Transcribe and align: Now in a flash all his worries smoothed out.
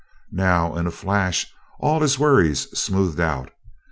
Now 0.33 0.75
in 0.77 0.87
a 0.87 0.89
flash 0.89 1.45
all 1.79 1.99
his 2.01 2.17
worries 2.17 2.61
smoothed 2.75 3.19
out. 3.19 3.51